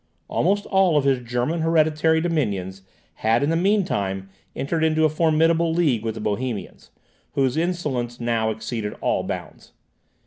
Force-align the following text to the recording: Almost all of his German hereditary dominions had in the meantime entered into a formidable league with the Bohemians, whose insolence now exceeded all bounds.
Almost 0.27 0.65
all 0.65 0.97
of 0.97 1.03
his 1.03 1.19
German 1.19 1.61
hereditary 1.61 2.21
dominions 2.21 2.81
had 3.17 3.43
in 3.43 3.51
the 3.51 3.55
meantime 3.55 4.31
entered 4.55 4.83
into 4.83 5.05
a 5.05 5.09
formidable 5.09 5.75
league 5.75 6.03
with 6.03 6.15
the 6.15 6.19
Bohemians, 6.21 6.89
whose 7.33 7.55
insolence 7.55 8.19
now 8.19 8.49
exceeded 8.49 8.95
all 8.99 9.21
bounds. 9.21 9.73